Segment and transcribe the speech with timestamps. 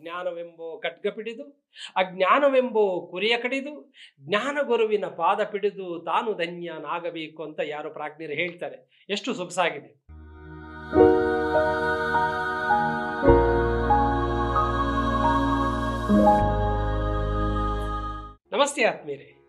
[0.00, 1.64] ಜ್ಞಾನವೆಂಬೋ ಖಡ್ಗ ಪಿಡಿದು,
[1.96, 9.06] ಅಜ್ಞಾನವೆಂಬೋ ಕುರಿಯ ಕಡಿದು ಜ್ಞಾನ ಗುರುವಿನ ಪಾದ ಪಿಡಿದು ತಾನು ಧನ್ಯನಾಗಬೇಕು ಅಂತ ಯಾರು ಪ್ರಾಜ್ಞರು ಹೇಳ್ತಾರೆ.
[9.10, 10.10] ಎಷ್ಟು ಸೊಗಸಾಗಿದೆ.
[18.52, 19.40] ನಮಸ್ತೆ ಆತ್ಮೀರೆ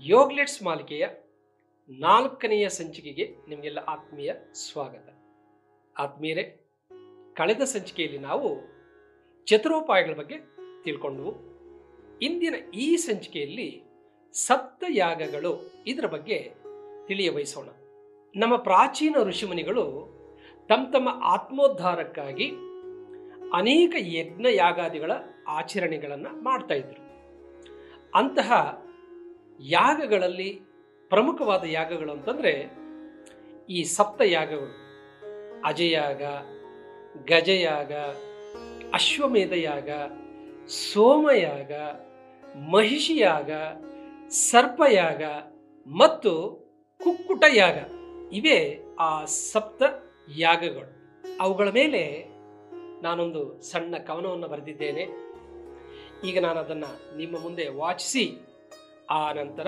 [0.00, 1.08] ಯೋಗ್ಲೆಟ್ಸ್ ಮಾಲಿಕೆಯ
[1.90, 5.08] ನಾಲ್ಕನೆಯ ಸಂಚಿಕೆಗೆ ನಿಮಗೆಲ್ಲ ಆತ್ಮೀಯ ಸ್ವಾಗತ.
[5.98, 6.42] ಆತ್ಮೀರೆ
[7.34, 8.71] ಕಳೆದ ಸಂಚಿಕೆಯಲ್ಲಿ ನಾವು
[9.46, 10.36] ಚತುರೋಪಾಯಗಳ ಬಗ್ಗೆ
[10.82, 11.52] ತಿಳ್ಕೊಂಡವು.
[12.22, 13.82] ಇಂದಿನ ಈ ಸಂಚಿಕೆಯಲ್ಲಿ
[14.32, 16.54] ಸಪ್ತಯಾಗಗಳು ಇದರ ಬಗ್ಗೆ
[17.06, 17.68] ತಿಳಿಯ ಬಯಸೋಣ
[18.36, 20.12] ನಮ್ಮ ಪ್ರಾಚೀನ ಋಷಿಮುನಿಗಳು
[20.68, 22.50] ತಮ್ಮ ತಮ್ಮ ಆತ್ಮೋದ್ಧಾರಕ್ಕಾಗಿ
[23.52, 25.12] ಅನೇಕ ಯಜ್ಞ ಯಾಗಾದಿಗಳ
[25.48, 27.02] ಆಚರಣೆಗಳನ್ನು ಮಾಡ್ತಾ ಇದ್ರು.
[28.14, 28.82] ಅಂತಹ
[29.60, 30.60] ಯಾಗಗಳಲ್ಲಿ
[31.08, 32.70] ಪ್ರಮುಖವಾದ ಯಾಗಗಳು ಅಂತಂದರೆ
[33.70, 34.72] ಈ ಸಪ್ತ ಯಾಗಗಳು
[35.64, 36.22] ಅಜಯಾಗ
[37.24, 37.92] ಗಜಯಾಗ
[38.92, 39.90] ಅಶ್ವಮೇಧ ಯಾಗ
[40.66, 41.72] ಸೋಮಯಾಗ,
[42.70, 43.50] ಮಹಿಷಿಯಾಗ,
[44.28, 45.22] ಸರ್ಪಯಾಗ
[45.86, 46.32] ಮತ್ತು
[47.04, 47.78] ಕುಕ್ಕುಟ ಯಾಗ
[48.32, 49.82] ಇವೇ ಆ ಸಪ್ತ
[50.36, 50.90] ಯಾಗಗಳು.
[51.40, 52.28] ಅವುಗಳ ಮೇಲೆ
[53.02, 55.04] ನಾನೊಂದು ಸಣ್ಣ ಕವನವನ್ನು ಬರೆದಿದ್ದೇನೆ.
[56.28, 58.38] ಈಗ ನಾನು ಅದನ್ನು ನಿಮ್ಮ ಮುಂದೆ ವಾಚಿಸಿ,
[59.10, 59.66] ಆ ನಂತರ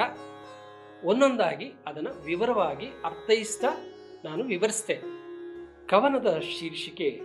[1.04, 3.68] ಒಂದೊಂದಾಗಿ ಅದನ್ನು ವಿವರವಾಗಿ ಅರ್ಥೈಸ್ತಾ
[4.24, 5.08] ನಾನು ವಿವರಿಸ್ತೇನೆ.
[5.86, 7.20] ಕವನದ ಶೀರ್ಷಿಕೆ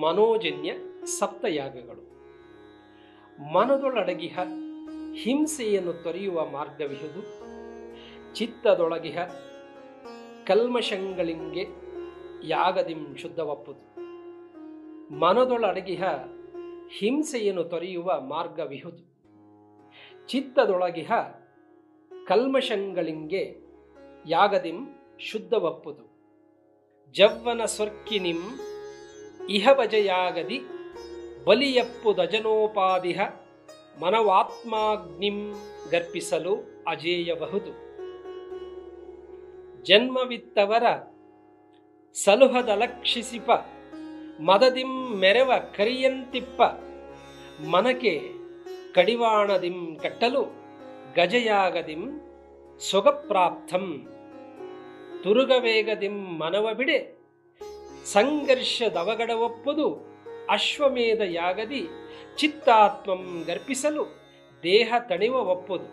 [0.00, 0.72] ಮನೋಜನ್ಯ
[1.04, 2.10] ಸಪ್ತಯಾಗಗಳು.
[3.52, 4.38] ಮನದೊಳಡಗಿಹ,
[5.14, 7.50] ಹಿಂಸೆಯನ್ನು ತೊರೆಯುವ ಮಾರ್ಗವಿಹುದು
[8.34, 9.18] ಚಿತ್ತದೊಳಗಿಹ,
[10.46, 11.66] ಕಲ್ಮಶಂಗಳಿಂಗೆ
[12.48, 13.90] ಯಾಗದಿಂ ಶುದ್ಧವಪ್ಪುದು.
[15.18, 16.02] ಮನದೊಳಡಗಿಹ,
[16.98, 19.10] ಹಿಂಸೆಯನ್ನು ತೊರೆಯುವ ಮಾರ್ಗವಿಹುದು
[20.26, 21.12] ಚಿತ್ತದೊಳಗಿಹ,
[22.26, 23.56] ಕಲ್ಮಶಂಗಳಿಂಗೆ
[24.26, 24.76] ಯಾಗದಿಂ
[25.18, 26.10] ಶುದ್ಧವಪ್ಪುದು.
[27.12, 28.36] ಜವ್ವನ ಸ್ವರ್ಕಿನಿಂ
[31.46, 33.20] ಇಹವಜಯಾಗದಿ ಬಲಿಯಪ್ಪುದಜನೋಪಾದಿಹ
[34.00, 35.52] ಮನವಾತ್ಮಾಗ್ನಿಂ
[35.90, 37.72] ಗರ್ಪಿಸಲು ಅಜೇಯಬಹುದು.
[39.82, 40.82] ಜನ್ಮವಿತ್ತವರ
[42.14, 43.50] ಸಲುಹದಲಕ್ಷಿಸಿಪ,
[44.40, 46.62] ಮದದಿಂ ಮೆರವ ಕರಿಯಂತಿಪ್ಪ,
[47.68, 48.22] ಮನಕೆ
[48.92, 50.44] ಕಡಿವಾಣದಿಂ ಕಟ್ಟಲು
[51.16, 52.20] ಗಜಯಾಗದಿಂ
[52.90, 54.06] ಸೊಗಪ್ರಾಪ್ತಂ,
[55.22, 57.20] ತುರುಗವೇಗದಿಂ ಮನವ ಬಿಡೆ
[58.04, 60.10] ಸಂಘರ್ಷದವಗಡವಪ್ಪುದು
[60.50, 61.88] ಅಶ್ವಮೇಧ ಯಾಗದಿ
[62.36, 64.04] ಚಿತ್ತಾತ್ಮಂ ಗರ್ಪಿಸಲು
[64.62, 65.88] ದೇಹ ತಣಿವ ಒಪ್ಪುದು.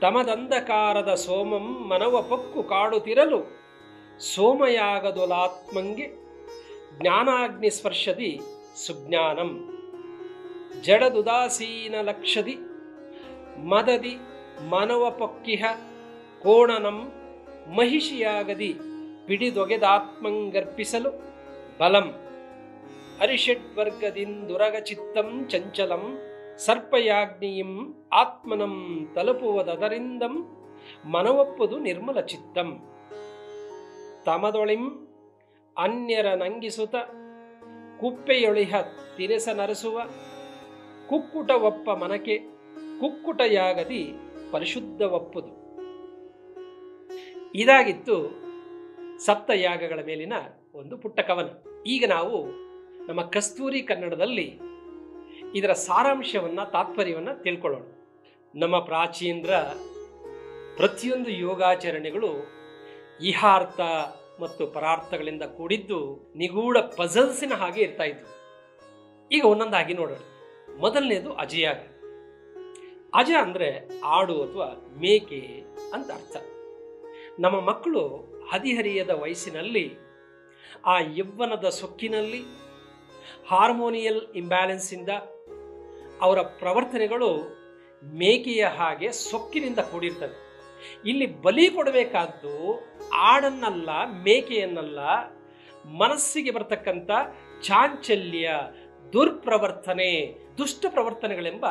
[0.00, 3.40] ತಮದಂಧಕಾರದ ಸೋಮಂ ಮನವ ಪಕ್ಕು ಕಾಡುತ್ತಿರಲು
[4.18, 6.06] ಸೋಮಯಾಗದೊಲಾತ್ಮಂಗೆ
[7.00, 8.40] ಜ್ಞಾನಾಗ್ನಿ ಸ್ಪರ್ಶದಿ
[8.86, 9.50] ಸುಜ್ಞಾನಂ.
[10.82, 12.56] ಜಡದುದಾಸೀನ ಲಕ್ಷದಿ
[13.64, 14.16] ಮದದಿ
[14.70, 15.64] ಮನವ ಪೊಕ್ಕಿಹ
[16.42, 16.98] ಕೋಣನಂ
[17.76, 18.72] ಮಹಿಷಿಯಾಗದಿ
[19.26, 21.10] ಪಿಡಿದೊಗೆದಾತ್ಮಂಗರ್ಪಿಸಲು
[21.80, 22.27] ಬಲಂ.
[23.20, 26.20] ಅರಿಷಡ್ವರ್ಗದಿಂದುರಗ ಚಿತ್ತಂ ಚಂಚಲಂ
[26.56, 28.74] ಸರ್ಪಯಾಗ್ನಿಯಂ ಆತ್ಮನಂ
[29.14, 30.34] ತಲುಪುವುದರಿಂದಂ
[31.04, 32.78] ಮನವಪ್ಪುದು ನಿರ್ಮಲ ಚಿತ್ತಂ.
[34.26, 34.84] ತಮದೊಳಿಂ
[35.78, 36.94] ಅನ್ಯರ ನಂಗಿಸುತ
[38.00, 38.74] ಕುಪ್ಪೆಯೊಳಿಹ
[39.16, 40.00] ತಿರಸ ನರಸುವ
[41.08, 42.38] ಕುಕ್ಕುಟವಪ್ಪ ಮನಕೆ
[43.00, 44.12] ಕುಕ್ಕುಟಯಾಗದಿ
[44.52, 45.50] ಪರಿಶುದ್ಧವಪ್ಪುದು.
[47.54, 48.16] ಇದಾಗಿತ್ತು
[49.18, 50.32] ಸಪ್ತಯಾಗಗಳ ಮೇಲಿನ
[50.74, 51.46] ಒಂದು ಪುಟ್ಟ ಕವನ
[51.86, 52.67] ಈಗ ನಾವು
[53.08, 54.58] ನಮ್ಮ ಕಸ್ತೂರಿ ಕನ್ನಡದಲ್ಲಿ
[55.54, 57.82] ಇದರ ಸಾರಾಂಶವನ್ನು, ತಾತ್ಪರ್ಯವನ್ನು ತಿಳ್ಕೊಳ್ಳೋಣ.
[58.54, 59.50] ನಮ್ಮ ಪ್ರಾಚೀನರ
[60.76, 62.46] ಪ್ರತಿಯೊಂದು ಯೋಗಾಚರಣೆಗಳು
[63.22, 63.80] ಇಹಾರ್ಥ
[64.40, 68.28] ಮತ್ತು ಪರಾರ್ಥಗಳಿಂದ ಕೂಡಿದ್ದು ನಿಗೂಢ ಪಜಲ್ಸಿನ ಹಾಗೆ ಇರ್ತಾ ಇದ್ವು.
[69.32, 70.18] ಈಗ ಒಂದೊಂದಾಗಿ ನೋಡೋಣ.
[70.78, 71.68] ಮೊದಲನೇದು ಅಜಯ.
[73.14, 76.36] ಅಜ ಅಂದರೆ ಆಡು ಅಥವಾ ಮೇಕೆ ಅಂತ ಅರ್ಥ.
[77.40, 78.08] ನಮ್ಮ ಮಕ್ಕಳು
[78.52, 79.96] ಹದಿಹರಿಯದ ವಯಸ್ಸಿನಲ್ಲಿ
[80.84, 82.67] ಆ ಯವ್ವನದ ಸೊಕ್ಕಿನಲ್ಲಿ
[83.50, 85.10] ಹಾರ್ಮೋನಿಯಲ್ ಇಂಬ್ಯಾಲೆನ್ಸಿಂದ
[86.24, 87.30] ಅವರ ಪ್ರವರ್ತನೆಗಳು
[88.02, 90.36] ಮೇಕೆಯ ಹಾಗೆ ಸೊಕ್ಕಿನಿಂದ ಕೂಡಿರ್ತದೆ
[91.10, 92.52] ಇಲ್ಲಿ ಬಲಿ ಕೊಡಬೇಕಾದ್ದು
[93.28, 93.90] ಆಡನ್ನಲ್ಲ
[94.26, 94.98] ಮೇಕೆಯನ್ನಲ್ಲ,
[96.00, 97.10] ಮನಸ್ಸಿಗೆ ಬರತಕ್ಕಂಥ
[97.62, 98.48] ಚಾಂಚಲ್ಯ,
[99.12, 100.10] ದುರ್ಪ್ರವರ್ತನೆ,
[100.58, 101.66] ದುಷ್ಟ ಪ್ರವರ್ತನೆಗಳೆಂಬ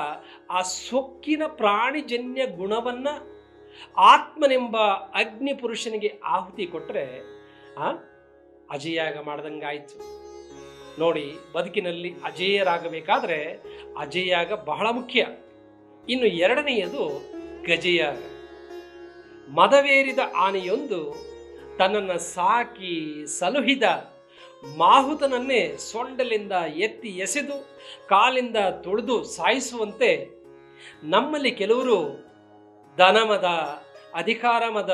[0.49, 3.07] ಆ ಸೊಕ್ಕಿನ ಪ್ರಾಣಿಜನ್ಯ ಗುಣವನ್ನ
[4.11, 4.77] ಆತ್ಮನೆಂಬ
[5.21, 7.05] ಅಗ್ನಿ ಪುರುಷನಿಗೆ ಆಹುತಿ ಕೊಟ್ಟರೆ
[8.69, 9.97] ಅಜಯಾಗ ಮಾಡ್ದಂಗಾಯ್ತು.
[10.99, 13.39] ನೋಡಿ, ಬದುಕಿನಲ್ಲಿ ಅಜೇಯರಾಗಬೇಕಾದ್ರೆ
[13.99, 15.27] ಅಜೇಯಾಗ ಬಹಳ ಮುಖ್ಯ.
[16.09, 17.03] ಇನ್ನು ಎರಡನೆಯದು
[17.67, 18.17] ಗಜೆಯಾಗ.
[19.53, 21.15] ಮದವೇರಿದ ಆನೆಯೊಂದು
[21.77, 23.83] ತನ್ನನ್ನು ಸಾಕಿ ಸಲುಹಿದ
[24.77, 27.57] ಮಾಹುತನನ್ನೇ ಸೊಂಡಲಿಂದ ಎತ್ತಿ ಎಸೆದು
[28.07, 30.11] ಕಾಲಿಂದ ತೊಳೆದು ಸಾಯಿಸುವಂತೆ
[31.03, 31.97] ನಮ್ಮಲ್ಲಿ ಕೆಲವರು
[32.97, 33.47] ಧನಮದ,
[34.13, 34.93] ಅಧಿಕಾರಮದ,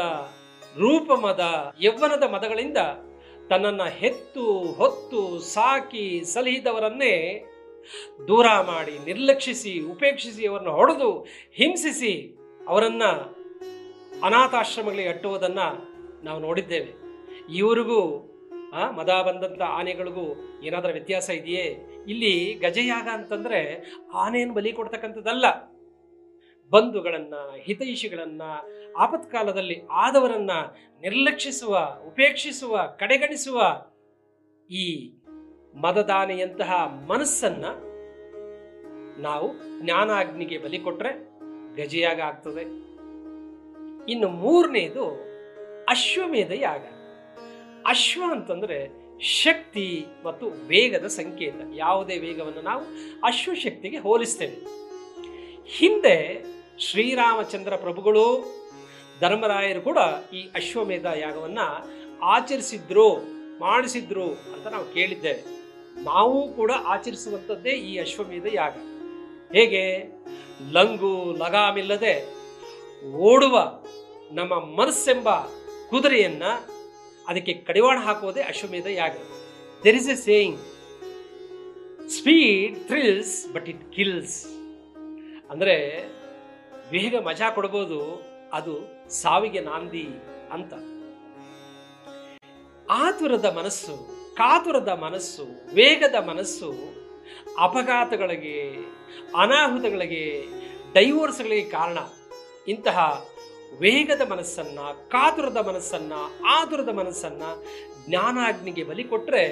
[0.77, 2.77] ರೂಪಮದ, ಯೌವನದ ಮದಗಳಿಂದ
[3.50, 7.44] ತನ್ನನ್ನು ಹೆತ್ತು ಹೊತ್ತು ಸಾಕಿ ಸಲಹಿದವರನ್ನೇ
[8.28, 12.38] ದೂರ ಮಾಡಿ ನಿರ್ಲಕ್ಷಿಸಿ ಉಪೇಕ್ಷಿಸಿ ಅವರನ್ನು ಹೊಡೆದು ಹಿಂಸಿಸಿ
[12.68, 13.44] ಅವರನ್ನು
[14.24, 15.94] ಅನಾಥಾಶ್ರಮಗಳಿಗೆ ಅಟ್ಟುವುದನ್ನು
[16.24, 17.04] ನಾವು ನೋಡಿದ್ದೇವೆ.
[17.56, 18.30] ಇವರಿಗೂ
[18.75, 21.78] ಆ, ಮದ ಬಂದಂಥ ಆನೆಗಳಿಗೂ ಏನಾದರೂ ವ್ಯತ್ಯಾಸ ಇದೆಯೇ?
[22.07, 25.45] ಇಲ್ಲಿ ಗಜಯಾಗ ಅಂತಂದ್ರೆ ಆನೆಯನ್ನು ಬಲಿ ಕೊಡ್ತಕ್ಕಂಥದ್ದಲ್ಲ.
[26.73, 27.33] ಬಂಧುಗಳನ್ನ,
[27.63, 28.41] ಹಿತೈಷಿಗಳನ್ನ,
[28.97, 30.51] ಆಪತ್ಕಾಲದಲ್ಲಿ ಆದವರನ್ನ
[31.01, 33.85] ನಿರ್ಲಕ್ಷಿಸುವ, ಉಪೇಕ್ಷಿಸುವ, ಕಡೆಗಣಿಸುವ
[34.69, 35.13] ಈ
[35.75, 36.71] ಮದದಾನೆಯಂತಹ
[37.07, 37.65] ಮನಸ್ಸನ್ನ
[39.21, 41.11] ನಾವು ಜ್ಞಾನಾಗ್ನಿಗೆ ಬಲಿ ಕೊಟ್ಟರೆ
[41.75, 42.61] ಗಜಯಾಗ ಆಗ್ತದೆ
[44.11, 45.05] ಇನ್ನು ಮೂರನೇದು
[45.89, 46.83] ಅಶ್ವಮೇಧ ಯಾಗ
[47.85, 48.89] ಅಶ್ವ ಅಂತಂದ್ರೆ
[49.19, 51.55] ಶಕ್ತಿ ಮತ್ತು ವೇಗದ ಸಂಕೇತ.
[51.75, 52.83] ಯಾವುದೇ ವೇಗವನ್ನು ನಾವು
[53.23, 54.57] ಅಶ್ವಶಕ್ತಿಗೆ ಹೋಲಿಸ್ತೇವೆ.
[55.65, 56.43] ಹಿಂದೆ
[56.77, 58.45] ಶ್ರೀರಾಮಚಂದ್ರ ಪ್ರಭುಗಳು,
[59.21, 59.97] ಧರ್ಮರಾಯರು ಕೂಡ
[60.33, 61.89] ಈ ಅಶ್ವಮೇಧ ಯಾಗವನ್ನು
[62.21, 63.09] ಆಚರಿಸಿದ್ರು,
[63.59, 65.43] ಮಾಡಿಸಿದ್ರು ಅಂತ ನಾವು ಕೇಳಿದ್ದೇವೆ.
[66.03, 68.73] ನಾವು ಕೂಡ ಆಚರಿಸುವಂಥದ್ದೇ ಈ ಅಶ್ವಮೇಧ ಯಾಗ.
[69.55, 70.03] ಹೇಗೆ?
[70.71, 72.33] ಲಂಗು ಲಗಾಮಿಲ್ಲದೆ
[73.03, 73.83] ಓಡುವ
[74.31, 75.29] ನಮ್ಮ ಮನಸ್ಸೆಂಬ
[75.89, 76.69] ಕುದುರೆಯನ್ನು
[77.27, 79.17] ಅದಕ್ಕೆ ಕಡಿವಾಣ ಹಾಕುವುದೇ ಅಶ್ವಮೇಧ ಯಾಗ.
[79.83, 80.59] There is a saying
[82.09, 84.45] speed thrills but it kills
[85.49, 86.05] ಅಂದ್ರೆ
[86.94, 88.22] ವೇಗ ಮಜಾ ಕೊಡ್ಬೋದು,
[88.54, 88.74] ಅದು
[89.10, 90.07] ಸಾವಿಗೆ ನಾಂದಿ
[90.51, 90.74] ಅಂತ.
[92.90, 93.95] ಆತುರದ ಮನಸ್ಸು,
[94.36, 96.74] ಕಾತುರದ ಮನಸ್ಸು, ವೇಗದ ಮನಸ್ಸು,
[97.60, 98.75] ಅಪಘಾತಗಳಿಗೆ,
[99.38, 100.45] ಅನಾಹುತಗಳಿಗೆ
[100.94, 101.98] ಡೈವೋರ್ಸ್ಗಳಿಗೆ ಕಾರಣ.
[102.68, 103.25] ಇಂತಹ
[103.80, 104.80] ವೇಗದ ಮನಸ್ಸನ್ನ,
[105.10, 106.13] ಕಾತುರದ ಮನಸ್ಸನ್ನ,
[106.48, 107.44] ಆತುರದ ಮನಸ್ಸನ್ನ
[108.07, 109.44] ಜ್ಞಾನಾಗ್ನಿಗೆ ಬಲಿ ಕೊಟ್ರೆ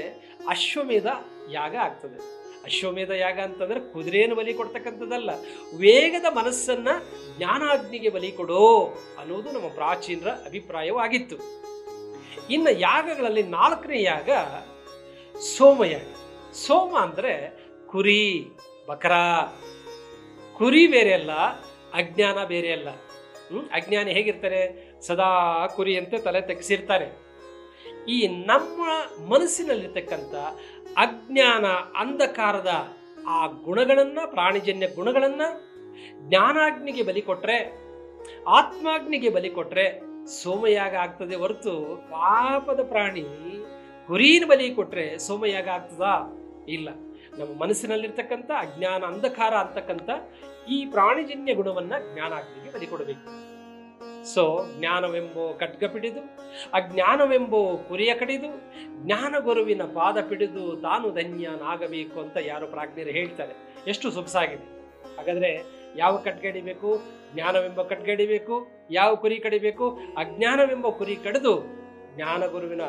[0.47, 1.07] ಅಶ್ವಮೇಧ
[1.51, 2.40] ಯಾಗ ಆಗ್ತದೆ.
[2.63, 5.29] ಅಶ್ವಮೇಧ ಯಾಗ ಅಂತಂದ್ರೆ ಕುದುರೆಯನ್ನು ಬಲಿ ಕೊಡ್ತಕ್ಕಂಥದ್ದಲ್ಲ.
[5.77, 6.87] ವೇಗದ ಮನಸ್ಸನ್ನ
[7.37, 11.35] ಜ್ಞಾನಾಗ್ನಿಗೆ ಬಲಿ ಕೊಡೋ ಅನ್ನೋದು ನಮ್ಮ ಪ್ರಾಚೀನರ ಅಭಿಪ್ರಾಯವಾಗಿತ್ತು.
[12.49, 14.29] ಇನ್ನು ಯಾಗಗಳಲ್ಲಿ ನಾಲ್ಕನೇ ಯಾಗ
[15.37, 16.01] ಸೋಮಯಾಗ
[16.53, 18.47] ಸೋಮ ಅಂದ್ರೆ ಕುರಿ,
[18.87, 19.11] ಬಕರ.
[20.53, 21.31] ಕುರಿ ಬೇರೆ ಅಲ್ಲ,
[21.93, 22.89] ಅಜ್ಞಾನ ಬೇರೆ ಅಲ್ಲ.
[22.89, 23.69] ಹ್ಮ್?
[23.73, 24.91] ಅಜ್ಞಾನಿ ಹೇಗಿರ್ತಾರೆ?
[25.01, 27.20] ಸದಾ ಕುರಿಯಂತೆ ತಲೆ ತೆಗೆಸಿರ್ತಾರೆ.
[28.07, 28.83] ಈ ನಮ್ಮ
[29.29, 30.35] ಮನಸ್ಸಿನಲ್ಲಿರ್ತಕ್ಕಂಥ
[30.97, 31.65] ಅಜ್ಞಾನ,
[31.97, 32.93] ಅಂಧಕಾರದ
[33.27, 35.71] ಆ ಗುಣಗಳನ್ನು, ಪ್ರಾಣಿಜನ್ಯ ಗುಣಗಳನ್ನು
[36.27, 37.81] ಜ್ಞಾನಾಗ್ನಿಗೆ ಬಲಿ ಕೊಟ್ಟರೆ
[38.47, 43.21] ಆತ್ಮಾಗ್ನಿಗೆ ಬಲಿ ಕೊಟ್ಟರೆ ಸೋಮಯಾಗ ಆಗ್ತದೆ ಹೊರತು ಪಾಪದ ಪ್ರಾಣಿ
[44.07, 46.13] ಕುರಿನ ಬಲಿ ಕೊಟ್ಟರೆ ಸೋಮಯಾಗ ಆಗ್ತದಾ?
[46.67, 46.89] ಇಲ್ಲ.
[47.39, 50.09] ನಮ್ಮ ಮನಸ್ಸಿನಲ್ಲಿರ್ತಕ್ಕಂಥ ಅಜ್ಞಾನ, ಅಂಧಕಾರ ಅಂತಕ್ಕಂಥ
[50.69, 53.60] ಈ ಪ್ರಾಣಿಜನ್ಯ ಗುಣವನ್ನು ಜ್ಞಾನಾಗ್ನಿಗೆ ಬಲಿ ಕೊಡಬೇಕು.
[54.23, 56.19] ಸೊ ಜ್ಞಾನವೆಂಬೋ ಖಡ್ಗ ಪಿಡಿದು
[56.73, 58.47] ಅಜ್ಞಾನವೆಂಬೋ ಕುರಿಯ ಕಡಿದು
[59.05, 63.53] ಜ್ಞಾನ ಗುರುವಿನ ಪಾದ ಪಿಡಿದು ತಾನು ಧನ್ಯನಾಗಬೇಕು ಅಂತ ಯಾರು ಪ್ರಾಜ್ಞರು ಹೇಳ್ತಾರೆ.
[63.87, 64.81] ಎಷ್ಟು ಸೊಗಸಾಗಿದೆ.
[65.17, 65.63] ಹಾಗಾದ್ರೆ
[65.95, 67.01] ಯಾವ ಕಟ್ಗಡಿಬೇಕು
[67.33, 69.99] ಜ್ಞಾನವೆಂಬ ಕಟ್ಗಡಿಬೇಕು ಯಾವ ಕುರಿ ಕಡಿಬೇಕು?
[70.17, 71.65] ಅಜ್ಞಾನವೆಂಬ ಕುರಿ ಕಡಿದು
[72.15, 72.81] ಜ್ಞಾನ ಗುರುವಿನ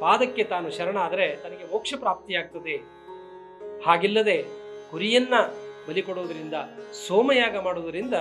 [0.00, 2.76] ಪಾದಕ್ಕೆ ತಾನು ಶರಣಾದರೆ ತನಗೆ ಮೋಕ್ಷ ಪ್ರಾಪ್ತಿಯಾಗ್ತದೆ.
[3.86, 4.44] ಹಾಗಿಲ್ಲದೆ
[4.90, 5.34] ಕುರಿಯನ್ನ
[5.88, 6.54] ಬಲಿ ಕೊಡುವುದರಿಂದ,
[7.06, 8.14] ಸೋಮಯಾಗ ಮಾಡುವುದರಿಂದ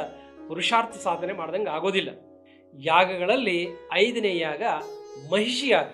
[0.47, 2.26] ಪುರುಷಾರ್ಥ ಸಾಧನೆ ಮಾಡ್ದಂಗೆ ಆಗೋದಿಲ್ಲ.
[2.73, 4.63] ಯಾಗಗಳಲ್ಲಿ ಐದನೇ ಯಾಗ
[5.31, 5.87] ಮಹಿಷಿ ಯಾಗ.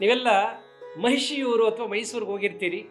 [0.00, 0.26] ನೀವೆಲ್ಲ
[1.00, 2.86] ಮಹಿಷಿಯೂರು ಅಥವಾ ಮೈಸೂರಿಗೆ ಹೋಗಿರ್ತೀರಿ.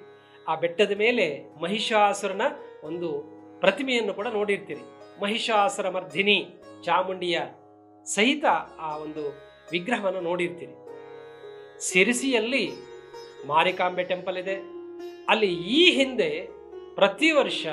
[0.48, 2.42] ಆ ಬೆಟ್ಟದ ಮೇಲೆ ಮಹಿಷಾಸುರನ
[2.84, 3.24] ಒಂದು
[3.60, 4.80] ಪ್ರತಿಮೆಯನ್ನು ಕೂಡ ನೋಡಿರ್ತೀರಿ.
[5.22, 6.48] ಮಹಿಷಾಸುರ ಮರ್ಧಿನಿ
[6.84, 7.40] ಚಾಮುಂಡಿಯ
[8.06, 8.46] ಸಹಿತ
[8.80, 9.30] ಆ ಒಂದು
[9.72, 10.74] ವಿಗ್ರಹವನ್ನು ನೋಡಿರ್ತೀರಿ.
[11.80, 12.72] ಸಿರಿಸಿಯಲ್ಲಿ
[13.48, 14.56] ಮಾರಿಕಾಂಬೆ ಟೆಂಪಲ್ ಇದೆ.
[15.30, 16.48] ಅಲ್ಲಿ ಈ ಹಿಂದೆ
[16.96, 17.68] ಪ್ರತಿ ವರ್ಷ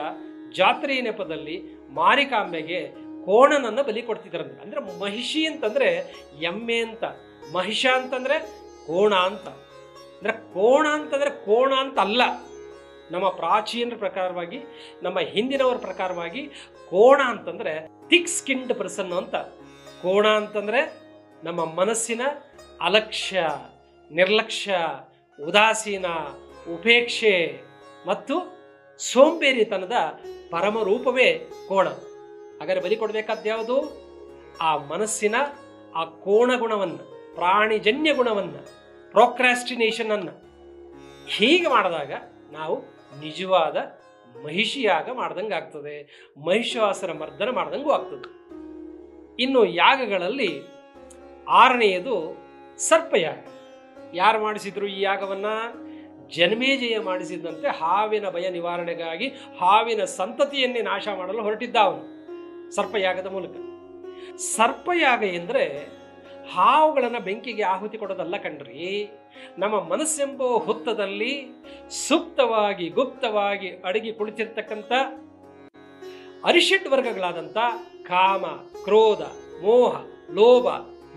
[0.57, 1.63] ಜಾತ್ರೆಯ ನೆಪದಲ್ಲಿ
[1.95, 7.05] ಮಾರಿಕಾಂಬೆಗೆ ಕೋಣನನ್ನ ಬಲಿ ಕೊಡ್ತಿದ್ರಂತೆ ಅಂದ್ರೆ ಮಹಿಷಿ ಅಂತಂದ್ರೆ ಎಮ್ಮೆ ಅಂತ.
[7.53, 8.39] ಮಹಿಷ ಅಂತಂದ್ರೆ
[8.87, 9.49] ಕೋಣ ಅಂತ.
[10.19, 12.23] ಅಂದ್ರೆ ಕೋಣ ಅಂತಂದ್ರೆ ಕೋಣ ಅಂತ ಅಲ್ಲ.
[13.11, 14.59] ನಮ್ಮ ಪ್ರಾಚೀನರ ಪ್ರಕಾರವಾಗಿ,
[15.03, 16.47] ನಮ್ಮ ಹಿಂದಿನವರ ಪ್ರಕಾರವಾಗಿ
[16.91, 19.35] ಕೋಣ ಅಂತಂದ್ರೆ ಥಿಕ್ ಸ್ಕಿನ್ಡ್ ಪರ್ಸನ್ ಅಂತ.
[20.03, 20.93] ಕೋಣ ಅಂತಂದ್ರೆ
[21.45, 22.21] ನಮ್ಮ ಮನಸ್ಸಿನ
[22.81, 23.49] ಅಲಕ್ಷ್ಯ,
[24.11, 24.77] ನಿರ್ಲಕ್ಷ್ಯ,
[25.45, 26.07] ಉದಾಸೀನ,
[26.75, 27.61] ಉಪೇಕ್ಷೆ
[28.07, 28.53] ಮತ್ತು
[28.99, 29.93] ಸೋಂಬೇರಿತನದ
[30.51, 31.89] ಪರಮ ರೂಪವೇ ಕೋಣ.
[32.63, 34.03] ಹಾಗಾದ್ರೆ ಬಲಿ ಯಾವುದು?
[34.61, 35.35] ಆ ಮನಸ್ಸಿನ,
[35.97, 38.67] ಆ ಕೋಣ ಗುಣವನ್ನು ಪ್ರಾಣಿಜನ್ಯ ಗುಣವನ್ನು
[39.11, 40.33] ಪ್ರೊಕ್ರಾಸ್ಟಿನೇಷನ್ ಅನ್ನು
[41.29, 42.13] ಹೀಗೆ ಮಾಡಿದಾಗ
[42.53, 42.81] ನಾವು
[43.21, 43.77] ನಿಜವಾದ
[44.45, 46.27] ಮಹಿಷಿಯಾಗ ಮಾಡ್ದಂಗೆ ಆಗ್ತದೆ.
[46.47, 48.29] ಮಹಿಷಾಸುರ ಮರ್ದನ ಮಾಡ್ದಂಗೂ ಆಗ್ತದೆ.
[49.43, 50.63] ಇನ್ನು ಯಾಗಗಳಲ್ಲಿ
[51.49, 52.37] ಆರನೆಯದು
[52.79, 53.45] ಸರ್ಪಯಾಗ
[54.15, 55.47] ಯಾರು ಮಾಡಿಸಿದ್ರು ಈ ಯಾಗವನ್ನ?
[56.29, 61.77] ಜನ್ಮೇಜಯ ಮಾಡಿಸಿದಂತೆ ಹಾವಿನ ಭಯ ನಿವಾರಣೆಗಾಗಿ ಹಾವಿನ ಸಂತತಿಯನ್ನೇ ನಾಶ ಮಾಡಲು ಹೊರಟಿದ್ದ
[62.75, 63.57] ಸರ್ಪಯಾಗದ ಮೂಲಕ.
[64.37, 65.89] ಸರ್ಪಯಾಗ ಎಂದರೆ
[66.55, 69.11] ಹಾವುಗಳನ್ನು ಬೆಂಕಿಗೆ ಆಹುತಿ ಕೊಡೋದಲ್ಲ ಕಣ್ರಿ.
[69.59, 71.47] ನಮ್ಮ ಮನಸ್ಸೆಂಬ ಹುತ್ತದಲ್ಲಿ
[71.91, 74.93] ಸುಪ್ತವಾಗಿ, ಗುಪ್ತವಾಗಿ ಅಡಗಿ ಕುಳಿತಿರ್ತಕ್ಕಂಥ
[76.45, 77.57] ಅರಿಷಡ್ ವರ್ಗಗಳಾದಂಥ
[78.03, 78.47] ಕಾಮ,
[78.85, 79.23] ಕ್ರೋಧ,
[79.65, 80.01] ಮೋಹ,
[80.31, 80.67] ಲೋಭ,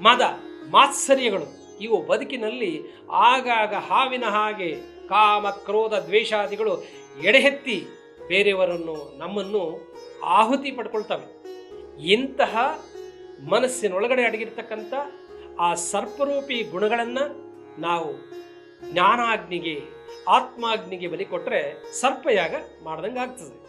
[0.02, 0.22] ಮದ,
[0.70, 2.82] ಮಾತ್ಸರ್ಯಗಳು ಇವು ಬದುಕಿನಲ್ಲಿ
[3.12, 4.76] ಆಗಾಗ ಹಾವಿನ ಹಾಗೆ
[5.10, 6.84] ಕಾಮ, ಕ್ರೋಧ, ದ್ವೇಷಾದಿಗಳು
[7.24, 7.86] ಎಡೆಹೆತ್ತಿ
[8.28, 9.64] ಬೇರೆಯವರನ್ನು ನಮ್ಮನ್ನು
[10.24, 11.45] ಆಹುತಿ ಪಡ್ಕೊಳ್ತವೆ.
[12.00, 12.86] ಇಂತಹ
[13.50, 14.94] ಮನಸ್ಸಿನೊಳಗಡೆ ಅಡಗಿರ್ತಕ್ಕಂಥ
[15.60, 17.46] ಆ ಸರ್ಪರೂಪಿ ಗುಣಗಳನ್ನು
[17.82, 18.14] ನಾವು
[18.92, 19.82] ಜ್ಞಾನಾಗ್ನಿಗೆ,
[20.28, 23.66] ಆತ್ಮಾಗ್ನಿಗೆ ಬಲಿ ಕೊಟ್ಟರೆ ಸರ್ಪಯಾಗ ಮಾಡ್ದಂಗೆ ಆಗ್ತದೆ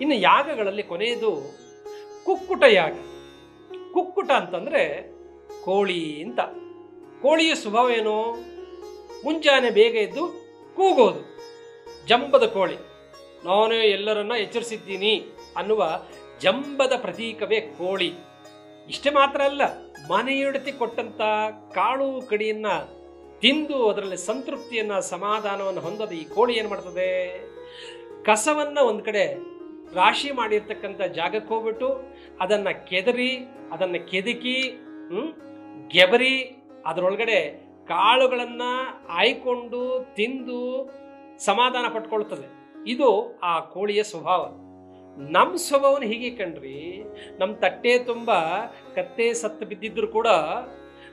[0.00, 1.56] ಇನ್ನು ಯಾಗಗಳಲ್ಲಿ ಕೊನೆಯದು
[2.24, 2.92] ಕುಕ್ಕುಟ ಯಾಗ.
[3.92, 5.12] ಕುಕ್ಕುಟ ಅಂತಂದ್ರೆ
[5.64, 6.40] ಕೋಳಿ ಅಂತ.
[7.22, 8.32] ಕೋಳಿಯ ಸ್ವಭಾವ ಏನು?
[9.24, 10.28] ಮುಂಜಾನೆ ಬೇಗ ಎದ್ದು
[10.76, 11.20] ಕೂಗೋದು.
[12.06, 12.76] ಜಂಬದ ಕೋಳಿ.
[13.44, 16.02] ನಾನೇ ಎಲ್ಲರನ್ನ ಎಚ್ಚರಿಸಿದ್ದೀನಿ ಅನ್ನುವ
[16.40, 18.14] ಜಂಬದ ಪ್ರತೀಕವೇ ಕೋಳಿ.
[18.88, 19.62] ಇಷ್ಟೇ ಮಾತ್ರ ಅಲ್ಲ,
[20.10, 21.20] ಮನೆಯೊಡತಿ ಕೊಟ್ಟಂತ
[21.74, 22.66] ಕಾಳು ಕಡಿಯನ್ನ
[23.38, 27.40] ತಿಂದು ಅದರಲ್ಲಿ ಸಂತೃಪ್ತಿಯನ್ನ, ಸಮಾಧಾನವನ್ನು ಹೊಂದದ ಈ ಕೋಳಿ ಏನು ಮಾಡ್ತದೆ?
[28.22, 29.24] ಕಸವನ್ನ ಒಂದು ಕಡೆ
[29.94, 32.00] ರಾಶಿ ಮಾಡಿರ್ತಕ್ಕಂಥ ಜಾಗಕ್ಕೆ ಹೋಗ್ಬಿಟ್ಟು
[32.40, 33.36] ಅದನ್ನ ಕೆದರಿ,
[33.72, 34.70] ಅದನ್ನ ಕೆದಕಿ,
[35.08, 35.32] ಹ್ಮ್,
[35.88, 38.62] ಗೆಬರಿ, ಅದರೊಳಗಡೆ ಕಾಳುಗಳನ್ನ
[39.08, 40.90] ಆಯ್ಕೊಂಡು ತಿಂದು
[41.38, 42.64] ಸಮಾಧಾನ ಪಟ್ಕೊಳ್ತದೆ.
[42.90, 44.63] ಇದು ಆ ಕೋಳಿಯ ಸ್ವಭಾವ.
[45.16, 47.04] ನಮ್ಮ ಸ್ವಭಾವನ ಹೀಗೆ ಕಣ್ರಿ
[47.38, 48.30] ನಮ್ಮ ತಟ್ಟೆ ತುಂಬ
[48.94, 50.28] ಕತ್ತೆ ಸತ್ತು ಬಿದ್ದಿದ್ರು ಕೂಡ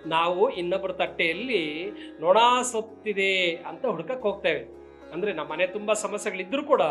[0.05, 4.81] ನಾವು ಇನ್ನೊಬ್ಬರ ತಟ್ಟೆಯಲ್ಲಿ ನೊಣ ಸತ್ತಿದೆ ಅಂತ ಹುಡ್ಕಕ್ಕೆ ಹೋಗ್ತೇವೆ
[5.13, 6.81] ಅಂದರೆ ನಮ್ಮ ಮನೆ ತುಂಬ ಸಮಸ್ಯೆಗಳಿದ್ದರೂ ಕೂಡ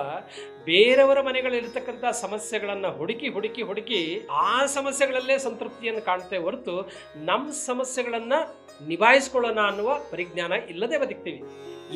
[0.64, 8.56] ಬೇರೆಯವರ ಮನೆಗಳಲ್ಲಿರ್ತಕ್ಕಂಥ ಸಮಸ್ಯೆಗಳನ್ನು ಹುಡುಕಿ ಹುಡುಕಿ ಹುಡುಕಿ ಆ ಸಮಸ್ಯೆಗಳಲ್ಲೇ ಸಂತೃಪ್ತಿಯನ್ನು ಕಾಣ್ತೇವೆ ಹೊರತು ನಮ್ಮ ಸಮಸ್ಯೆಗಳನ್ನು
[8.88, 11.40] ನಿಭಾಯಿಸ್ಕೊಳ್ಳೋಣ ಅನ್ನುವ ಪರಿಜ್ಞಾನ ಇಲ್ಲದೆ ಬದುಕ್ತೀವಿ.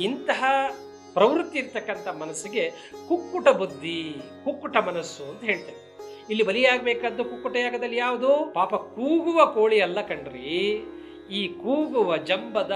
[0.03, 0.45] ಇಂತಹ
[1.15, 2.71] ಪ್ರವೃತ್ತಿ ಇರ್ತಕ್ಕಂಥ ಮನಸ್ಸಿಗೆ
[3.09, 5.81] ಕುಕ್ಕುಟ ಬುದ್ಧಿ, ಕುಕ್ಕುಟ ಮನಸ್ಸು ಅಂತ ಹೇಳ್ತೇವೆ
[6.31, 8.53] ಇಲ್ಲಿ ಬಲಿಯಾಗಬೇಕಾದ್ದು ಕುಕ್ಕುಟ ಯಾಗದಲ್ಲಿ ಯಾವುದು?
[8.55, 10.57] ಪಾಪ ಕೂಗುವ ಕೋಳಿ ಅಲ್ಲ ಕಣ್ರಿ.
[11.31, 12.73] ಈ ಕೂಗುವ ಜಂಬದ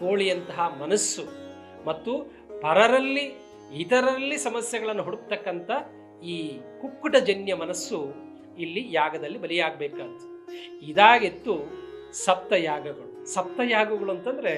[0.00, 1.24] ಕೋಳಿಯಂತಹ ಮನಸ್ಸು
[1.86, 2.12] ಮತ್ತು
[2.60, 3.24] ಪರರಲ್ಲಿ,
[3.78, 5.70] ಇತರರಲ್ಲಿ ಸಮಸ್ಯೆಗಳನ್ನು ಹುಡುಕ್ತಕ್ಕಂಥ
[6.24, 7.98] ಈ ಕುಕ್ಕುಟಜನ್ಯ ಮನಸ್ಸು
[8.58, 10.46] ಇಲ್ಲಿ ಯಾಗದಲ್ಲಿ ಬಲಿಯಾಗಬೇಕಾದ್ದು.
[10.86, 11.54] ಇದಾಗಿತ್ತು
[12.24, 13.13] ಸಪ್ತಯಾಗಗಳು.
[13.26, 14.54] ಸಪ್ತಯಾಗಗಳು ಅಂತಂದರೆ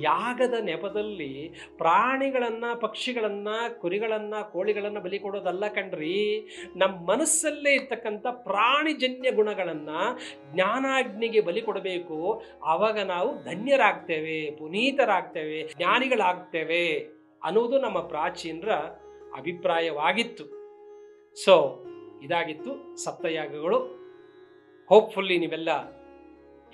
[0.00, 6.48] ಯಾಗದ ನೆಪದಲ್ಲಿ ಪ್ರಾಣಿಗಳನ್ನು, ಪಕ್ಷಿಗಳನ್ನು, ಕುರಿಗಳನ್ನು, ಕೋಳಿಗಳನ್ನು ಬಲಿ ಕೊಡೋದಲ್ಲ ಕಣ್ರಿ.
[6.76, 10.18] ನಮ್ಮ ಮನಸ್ಸಲ್ಲೇ ಇರ್ತಕ್ಕಂಥ ಪ್ರಾಣಿಜನ್ಯ ಗುಣಗಳನ್ನು
[10.54, 12.42] ಜ್ಞಾನಾಗ್ನಿಗೆ ಬಲಿ ಕೊಡಬೇಕು.
[12.64, 16.98] ಆವಾಗ ನಾವು ಧನ್ಯರಾಗ್ತೇವೆ, ಪುನೀತರಾಗ್ತೇವೆ, ಜ್ಞಾನಿಗಳಾಗ್ತೇವೆ
[17.44, 18.70] ಅನ್ನೋದು ನಮ್ಮ ಪ್ರಾಚೀನರ
[19.38, 20.44] ಅಭಿಪ್ರಾಯವಾಗಿತ್ತು.
[21.44, 21.84] ಸೊ
[22.22, 24.04] ಇದಾಗಿತ್ತು ಸಪ್ತಯಾಗಗಳು.
[24.88, 26.03] ಹೋಪ್ಫುಲ್ಲಿ ನೀವೆಲ್ಲ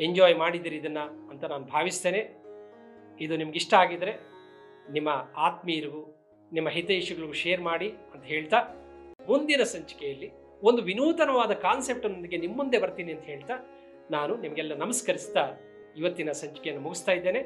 [0.01, 2.23] ಎಂಜಾಯ್ ಮಾಡಿದಿರಿ ಇದನ್ನು ಅಂತ ನಾನು ಭಾವಿಸ್ತೇನೆ.
[3.21, 4.13] ಇದು ನಿಮ್ಗೆ ಇಷ್ಟ ಆಗಿದರೆ
[4.93, 6.03] ನಿಮ್ಮ ಆತ್ಮೀಯರಿಗೂ,
[6.53, 8.61] ನಿಮ್ಮ ಹಿತೈಷಿಗಳಿಗೂ ಶೇರ್ ಮಾಡಿ ಅಂತ ಹೇಳ್ತಾ,
[9.29, 10.29] ಮುಂದಿನ ಸಂಚಿಕೆಯಲ್ಲಿ
[10.63, 13.57] ಒಂದು ವಿನೂತನವಾದ ಕಾನ್ಸೆಪ್ಟ್ನೊಂದಿಗೆ ನಿಮ್ಮ ಮುಂದೆ ಬರ್ತೀನಿ ಅಂತ ಹೇಳ್ತಾ,
[14.11, 15.45] ನಾನು ನಿಮಗೆಲ್ಲ ನಮಸ್ಕರಿಸ್ತಾ
[15.97, 17.43] ಇವತ್ತಿನ ಸಂಚಿಕೆಯನ್ನು ಮುಗಿಸ್ತಾ ಇದ್ದೇನೆ.